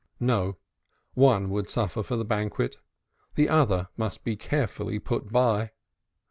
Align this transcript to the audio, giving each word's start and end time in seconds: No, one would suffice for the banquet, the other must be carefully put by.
No, 0.19 0.57
one 1.13 1.51
would 1.51 1.69
suffice 1.69 2.07
for 2.07 2.15
the 2.15 2.25
banquet, 2.25 2.77
the 3.35 3.47
other 3.47 3.89
must 3.95 4.23
be 4.23 4.35
carefully 4.35 4.97
put 4.97 5.31
by. 5.31 5.73